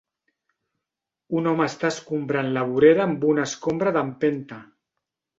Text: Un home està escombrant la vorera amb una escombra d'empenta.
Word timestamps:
Un 1.41 1.49
home 1.51 1.67
està 1.71 1.91
escombrant 1.93 2.49
la 2.55 2.63
vorera 2.69 3.03
amb 3.05 3.27
una 3.33 3.43
escombra 3.49 3.93
d'empenta. 3.99 4.59